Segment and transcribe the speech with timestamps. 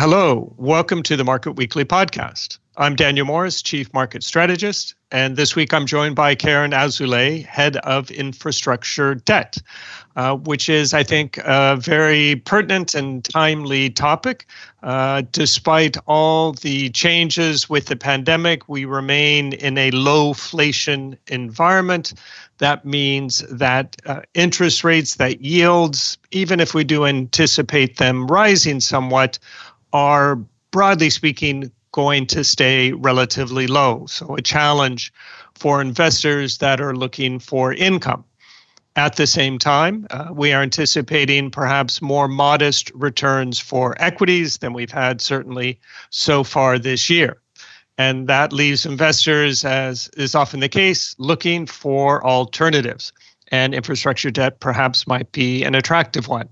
[0.00, 2.56] Hello, welcome to the Market Weekly podcast.
[2.78, 7.76] I'm Daniel Morris, Chief Market Strategist, and this week I'm joined by Karen Azoulay, Head
[7.78, 9.58] of Infrastructure Debt,
[10.16, 14.46] uh, which is, I think, a very pertinent and timely topic.
[14.82, 22.14] Uh, despite all the changes with the pandemic, we remain in a low inflation environment.
[22.56, 28.80] That means that uh, interest rates, that yields, even if we do anticipate them rising
[28.80, 29.38] somewhat,
[29.92, 30.36] are
[30.70, 34.06] broadly speaking going to stay relatively low.
[34.06, 35.12] So, a challenge
[35.54, 38.24] for investors that are looking for income.
[38.96, 44.72] At the same time, uh, we are anticipating perhaps more modest returns for equities than
[44.72, 45.78] we've had certainly
[46.10, 47.40] so far this year.
[47.98, 53.12] And that leaves investors, as is often the case, looking for alternatives.
[53.52, 56.48] And infrastructure debt perhaps might be an attractive one.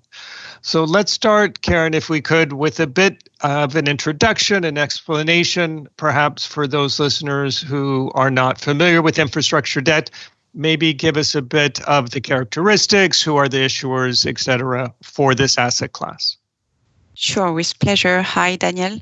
[0.62, 5.88] So let's start, Karen, if we could, with a bit of an introduction, an explanation,
[5.96, 10.10] perhaps for those listeners who are not familiar with infrastructure debt.
[10.54, 15.34] Maybe give us a bit of the characteristics, who are the issuers, et cetera, for
[15.34, 16.36] this asset class.
[17.14, 18.22] Sure, with pleasure.
[18.22, 19.00] Hi, Daniel.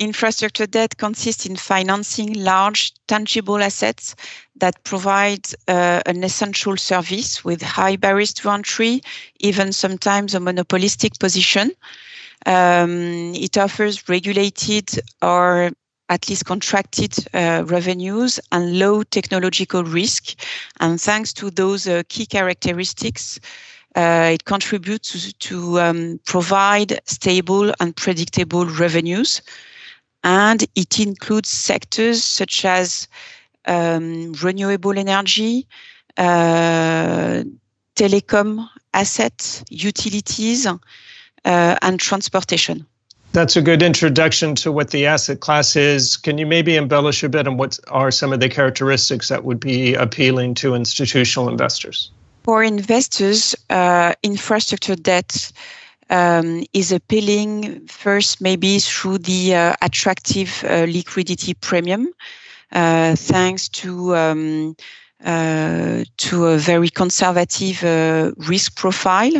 [0.00, 4.16] Infrastructure debt consists in financing large tangible assets
[4.56, 9.02] that provide uh, an essential service with high barriers to entry,
[9.40, 11.70] even sometimes a monopolistic position.
[12.46, 14.88] Um, it offers regulated
[15.20, 15.70] or
[16.08, 20.34] at least contracted uh, revenues and low technological risk.
[20.80, 23.38] And thanks to those uh, key characteristics,
[23.96, 29.42] uh, it contributes to, to um, provide stable and predictable revenues
[30.24, 33.08] and it includes sectors such as
[33.66, 35.66] um, renewable energy,
[36.16, 37.42] uh,
[37.96, 40.78] telecom assets, utilities, uh,
[41.44, 42.86] and transportation.
[43.32, 46.16] That's a good introduction to what the asset class is.
[46.16, 49.60] Can you maybe embellish a bit on what are some of the characteristics that would
[49.60, 52.10] be appealing to institutional investors?
[52.42, 55.52] For investors, uh, infrastructure debt
[56.10, 62.08] um, is appealing first maybe through the uh, attractive uh, liquidity premium,
[62.72, 64.76] uh, thanks to um,
[65.24, 69.36] uh, to a very conservative uh, risk profile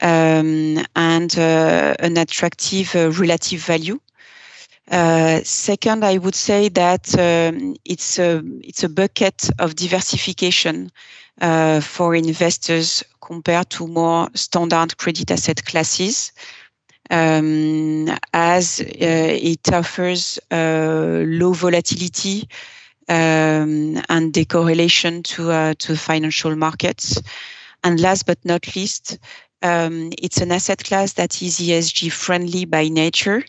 [0.00, 4.00] um, and an attractive relative value.
[4.90, 10.90] Second, I would say that um, it's a it's a bucket of diversification
[11.80, 16.32] for investors compared to more standard credit asset classes.
[17.10, 22.48] Um, as uh, it offers uh, low volatility
[23.08, 27.20] um, and decorrelation to uh, to financial markets.
[27.84, 29.18] And last but not least,
[29.62, 33.44] um, it's an asset class that is ESG friendly by nature,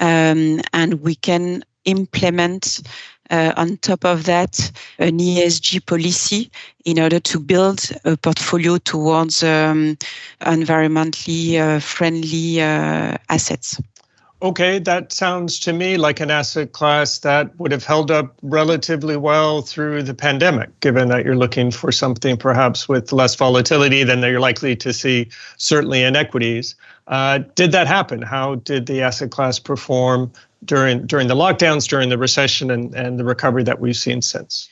[0.00, 2.82] um, and we can implement
[3.30, 6.50] uh, on top of that, an ESG policy
[6.84, 9.96] in order to build a portfolio towards um,
[10.42, 13.80] environmentally uh, friendly uh, assets.
[14.42, 19.16] Okay, that sounds to me like an asset class that would have held up relatively
[19.16, 24.20] well through the pandemic, given that you're looking for something perhaps with less volatility than
[24.20, 26.74] you're likely to see, certainly in equities.
[27.08, 28.22] Uh, did that happen?
[28.22, 30.32] How did the asset class perform
[30.64, 34.68] during during the lockdowns, during the recession, and, and the recovery that we've seen since?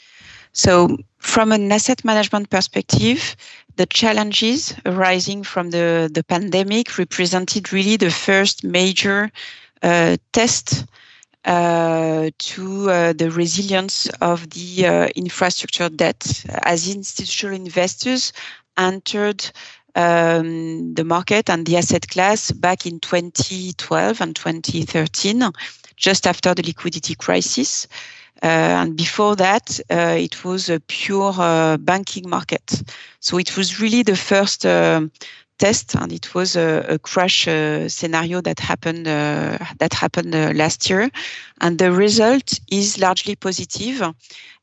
[0.53, 3.37] So, from an asset management perspective,
[3.77, 9.33] the challenges arising from the, the pandemic represented really the first major
[9.83, 10.87] uh, test
[11.45, 18.33] uh, to uh, the resilience of the uh, infrastructure debt as institutional investors
[18.77, 19.51] entered
[19.95, 25.51] um, the market and the asset class back in 2012 and 2013
[25.97, 27.87] just after the liquidity crisis.
[28.43, 32.83] Uh, and before that, uh, it was a pure uh, banking market.
[33.21, 34.67] So it was really the first
[35.59, 40.53] test, and it was a, a crash uh, scenario that happened uh, that happened uh,
[40.55, 41.11] last year,
[41.61, 44.03] and the result is largely positive,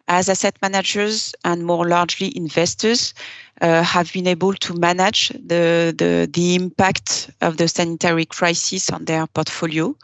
[0.08, 3.14] as asset managers and more largely investors
[3.62, 9.28] have been able to manage the, the the impact of the sanitary crisis on their
[9.28, 9.96] portfolio.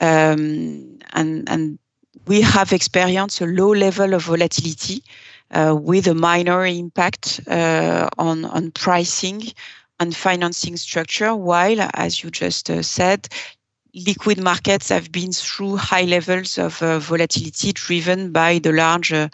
[0.00, 1.78] Um, and, and
[2.26, 5.02] we have experienced a low level of volatility
[5.50, 9.42] uh, with a minor impact uh, on, on pricing
[9.98, 13.28] and financing structure, while, as you just uh, said,
[13.94, 19.28] liquid markets have been through high levels of uh, volatility driven by the large uh,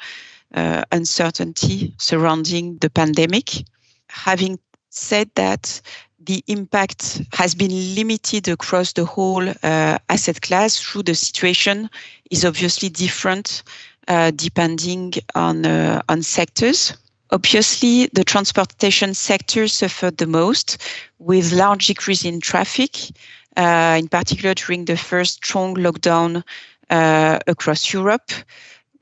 [0.55, 3.65] uh, uncertainty surrounding the pandemic.
[4.09, 4.59] Having
[4.91, 5.81] said that,
[6.21, 11.89] the impact has been limited across the whole uh, asset class through the situation
[12.31, 13.63] is obviously different
[14.09, 16.97] uh, depending on uh, on sectors.
[17.31, 20.79] Obviously, the transportation sector suffered the most
[21.19, 23.11] with large decrease in traffic,
[23.57, 26.43] in particular during the first strong lockdown
[26.91, 28.31] uh, across Europe.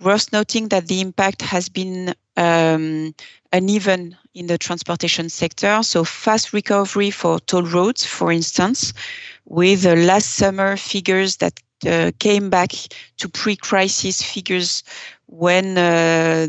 [0.00, 3.14] Worth noting that the impact has been um,
[3.52, 5.82] uneven in the transportation sector.
[5.82, 8.92] So fast recovery for toll roads, for instance,
[9.44, 12.72] with uh, last summer figures that uh, came back
[13.18, 14.82] to pre-crisis figures
[15.26, 16.48] when uh,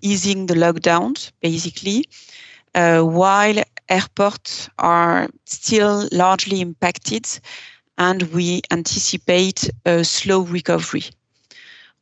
[0.00, 2.06] easing the lockdowns, basically,
[2.74, 7.26] uh, while airports are still largely impacted
[7.98, 11.04] and we anticipate a slow recovery.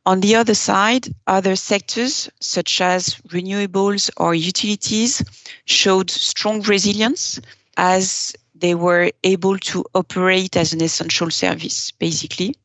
[0.05, 5.23] On the other side, other sectors such as renewables or utilities
[5.67, 7.41] showed strong resilience
[7.77, 12.57] as they were able to operate as an essential service, basically.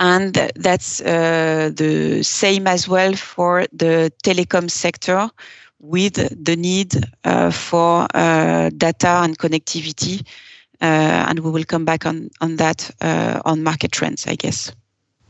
[0.00, 5.30] And that's uh, the same as well for the telecom sector
[5.80, 6.94] with the need
[7.24, 10.26] uh, for uh, data and connectivity.
[10.80, 12.90] Uh, and we will come back on, on that
[13.44, 14.72] on market trends, I guess.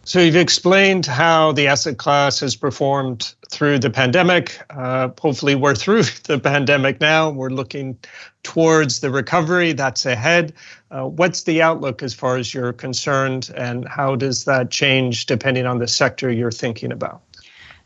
[0.08, 4.58] So you've explained how the asset class has performed through the pandemic.
[4.70, 7.28] Uh, hopefully, we're through the pandemic now.
[7.28, 7.98] We're looking
[8.42, 10.54] towards the recovery that's ahead.
[10.90, 15.66] Uh, what's the outlook as far as you're concerned, and how does that change depending
[15.66, 17.20] on the sector you're thinking about?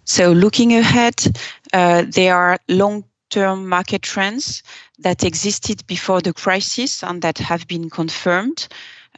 [0.04, 1.14] So, looking ahead,
[1.72, 4.62] uh, there are long term market trends
[4.98, 8.68] that existed before the crisis and that have been confirmed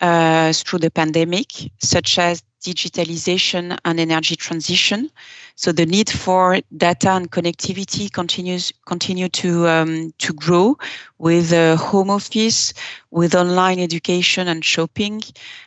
[0.01, 5.11] uh, through the pandemic, such as digitalization and energy transition.
[5.55, 10.77] So the need for data and connectivity continues continue to um, to grow
[11.19, 12.73] with uh, home office,
[13.11, 15.23] with online education and shopping,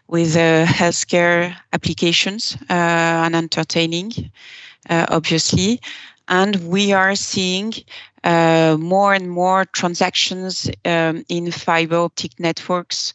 [0.08, 2.74] with uh, healthcare applications uh,
[3.26, 4.12] and entertaining,
[4.90, 5.80] obviously.
[6.30, 7.74] And we are seeing
[8.24, 13.14] uh, more and more transactions um, in fiber optic networks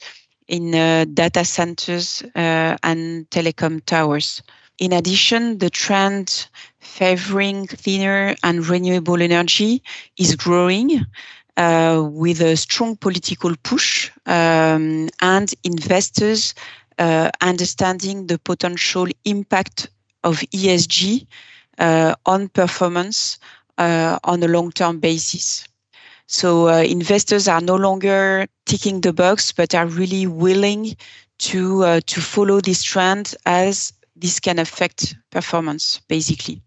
[0.49, 4.43] in uh, data centers uh, and telecom towers.
[4.79, 6.49] In addition, the trend
[6.81, 9.83] favoring cleaner and renewable energy
[10.19, 11.05] is growing
[11.57, 16.55] uh, with a strong political push um, and investors
[16.99, 19.89] uh, understanding the potential impact
[20.25, 21.25] of ESG uh,
[22.27, 23.39] on performance
[23.79, 25.67] uh, on a long-term basis.
[26.27, 30.97] So uh, investors are no longer ticking the box, but are really willing
[31.39, 36.63] to uh, to follow this trend as this can affect performance, basically.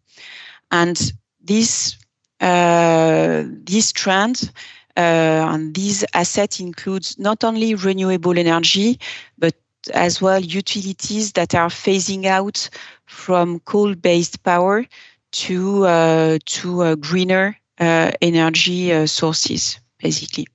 [0.71, 1.97] And this
[2.41, 4.51] uh, this trend
[4.97, 8.99] uh, and these assets includes not only renewable energy,
[9.37, 9.55] but
[9.93, 12.69] as well utilities that are phasing out
[13.05, 14.85] from coal-based power
[15.31, 20.47] to uh, to uh, greener uh, energy uh, sources, basically.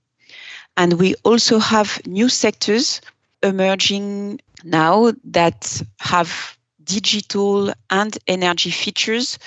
[0.77, 3.01] And we also have new sectors
[3.43, 9.39] emerging now that have digital and energy features,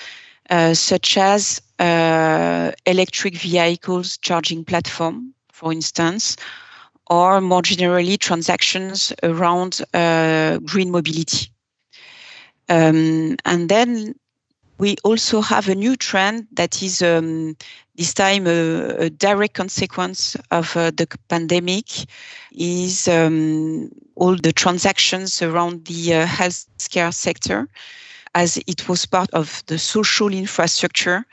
[0.50, 1.60] uh, such as
[2.86, 6.36] electric vehicles charging platform, for instance,
[7.08, 11.53] or more generally transactions around uh, green mobility.
[12.68, 14.14] Um, and then
[14.78, 17.56] we also have a new trend that is um,
[17.96, 21.86] this time a, a, direct consequence of uh, the pandemic
[22.52, 27.68] is um, all the transactions around the uh, healthcare sector
[28.34, 31.24] as it was part of the social infrastructure.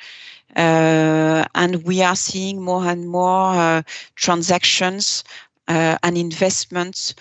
[0.56, 3.82] Uh, and we are seeing more and more uh,
[4.16, 5.24] transactions
[5.68, 7.16] uh, and investments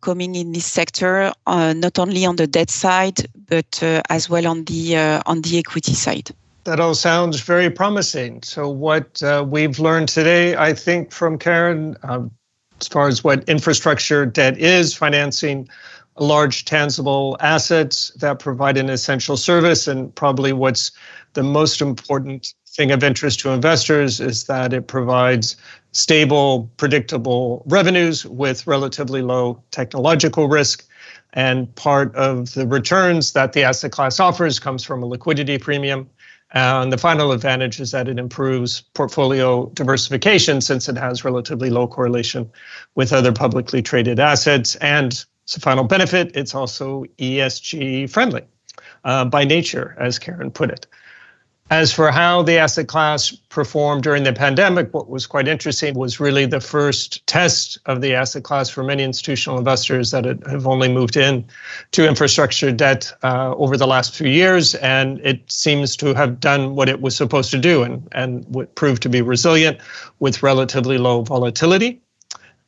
[0.00, 4.46] coming in this sector, uh, not only on the debt side, but uh, as well
[4.46, 6.30] on the uh, on the equity side.
[6.64, 8.42] That all sounds very promising.
[8.42, 12.30] So, what uh, we've learned today, I think, from Karen, um,
[12.80, 15.68] as far as what infrastructure debt is, financing
[16.18, 20.92] large tangible assets that provide an essential service, and probably what's
[21.34, 25.56] the most important thing of interest to investors is that it provides
[25.92, 30.86] stable, predictable revenues with relatively low technological risk.
[31.34, 36.08] And part of the returns that the asset class offers comes from a liquidity premium.
[36.52, 41.88] And the final advantage is that it improves portfolio diversification since it has relatively low
[41.88, 42.50] correlation
[42.94, 44.76] with other publicly traded assets.
[44.76, 45.12] And
[45.48, 48.42] as a final benefit, it's also ESG friendly
[49.04, 50.86] uh, by nature, as Karen put it.
[51.70, 56.20] As for how the asset class performed during the pandemic, what was quite interesting was
[56.20, 60.92] really the first test of the asset class for many institutional investors that have only
[60.92, 61.42] moved in
[61.92, 64.74] to infrastructure debt uh, over the last few years.
[64.76, 69.02] And it seems to have done what it was supposed to do and, and proved
[69.04, 69.78] to be resilient
[70.20, 71.98] with relatively low volatility.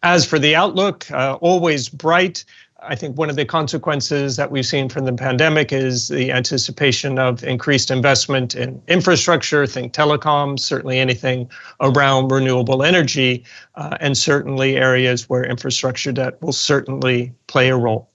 [0.02, 2.44] As for the outlook, uh, always bright.
[2.82, 7.18] I think one of the consequences that we've seen from the pandemic is the anticipation
[7.18, 13.44] of increased investment in infrastructure, think telecoms, certainly anything around renewable energy,
[13.76, 18.10] uh, and certainly areas where infrastructure debt will certainly play a role.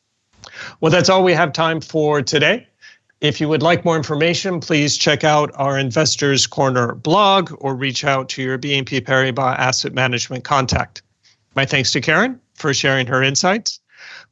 [0.79, 2.67] Well, that's all we have time for today.
[3.19, 8.03] If you would like more information, please check out our Investors Corner blog or reach
[8.03, 11.03] out to your BNP Paribas Asset Management contact.
[11.55, 13.79] My thanks to Karen for sharing her insights.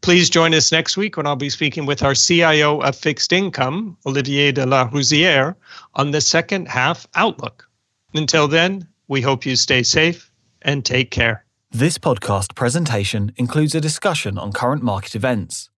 [0.02, 3.98] Please join us next week when I'll be speaking with our CIO of Fixed Income,
[4.06, 5.56] Olivier de Larouzière,
[5.96, 7.68] on the second half outlook.
[8.14, 11.46] Until then, we hope you stay safe and take care.
[11.72, 15.70] This podcast presentation includes a discussion on current market events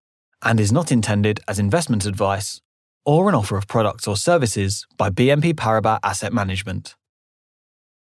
[0.42, 2.60] and is not intended as investment advice
[3.04, 6.94] or an offer of products or services by BNP Paribas Asset Management.